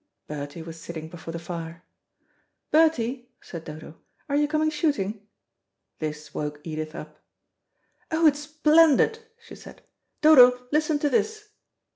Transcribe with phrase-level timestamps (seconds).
[0.25, 1.83] Bertie was sitting before the fire.
[2.71, 5.27] "Bertie," said Dodo, "are you coming shooting?"
[5.99, 7.19] This woke Edith up.
[8.09, 9.83] "Oh, it's splendid," she said.
[10.21, 11.49] "Dodo, listen to this."